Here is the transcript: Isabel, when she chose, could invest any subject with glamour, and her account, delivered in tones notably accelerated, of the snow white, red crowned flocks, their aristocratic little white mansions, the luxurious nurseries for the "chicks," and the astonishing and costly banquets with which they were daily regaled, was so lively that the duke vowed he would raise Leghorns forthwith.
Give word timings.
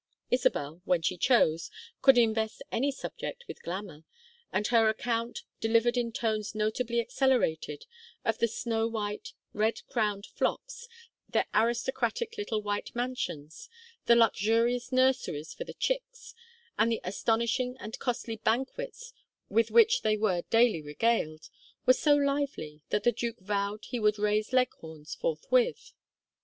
Isabel, 0.31 0.81
when 0.83 1.03
she 1.03 1.15
chose, 1.15 1.69
could 2.01 2.17
invest 2.17 2.63
any 2.71 2.91
subject 2.91 3.45
with 3.47 3.61
glamour, 3.61 4.03
and 4.51 4.65
her 4.65 4.89
account, 4.89 5.43
delivered 5.59 5.95
in 5.95 6.11
tones 6.11 6.55
notably 6.55 6.99
accelerated, 6.99 7.85
of 8.25 8.39
the 8.39 8.47
snow 8.47 8.87
white, 8.87 9.33
red 9.53 9.85
crowned 9.85 10.25
flocks, 10.25 10.87
their 11.29 11.45
aristocratic 11.53 12.35
little 12.35 12.63
white 12.63 12.95
mansions, 12.95 13.69
the 14.07 14.15
luxurious 14.15 14.91
nurseries 14.91 15.53
for 15.53 15.65
the 15.65 15.75
"chicks," 15.75 16.33
and 16.79 16.91
the 16.91 17.01
astonishing 17.03 17.77
and 17.79 17.99
costly 17.99 18.37
banquets 18.37 19.13
with 19.49 19.69
which 19.69 20.01
they 20.01 20.17
were 20.17 20.41
daily 20.49 20.81
regaled, 20.81 21.47
was 21.85 21.99
so 21.99 22.15
lively 22.15 22.81
that 22.89 23.03
the 23.03 23.11
duke 23.11 23.39
vowed 23.39 23.85
he 23.85 23.99
would 23.99 24.17
raise 24.17 24.51
Leghorns 24.51 25.13
forthwith. 25.13 25.93